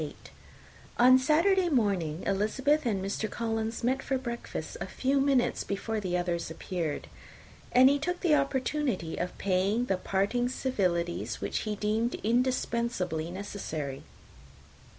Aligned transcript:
On 0.97 1.19
Saturday 1.19 1.69
morning 1.69 2.23
Elizabeth 2.25 2.87
and 2.87 3.05
Mr. 3.05 3.29
Collins 3.29 3.83
met 3.83 4.01
for 4.01 4.17
breakfast 4.17 4.75
a 4.81 4.87
few 4.87 5.19
minutes 5.21 5.63
before 5.63 5.99
the 5.99 6.17
others 6.17 6.49
appeared; 6.49 7.05
and 7.71 7.87
he 7.87 7.99
took 7.99 8.21
the 8.21 8.33
opportunity 8.33 9.17
of 9.17 9.37
paying 9.37 9.85
the 9.85 9.97
parting 9.97 10.49
civilities 10.49 11.39
which 11.39 11.59
he 11.69 11.75
deemed 11.75 12.15
indispensably 12.23 13.29
necessary. 13.29 14.01